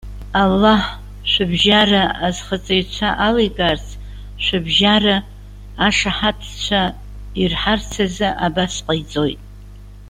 [0.41, 0.83] Аллаҳ,
[1.31, 3.87] шәыбжьара азхаҵаҩцәа аликаарц,
[4.43, 5.15] шәыбжьара
[5.85, 6.81] ашаҳаҭцәа
[7.41, 9.41] ирҳарц азы абас ҟаиҵоит.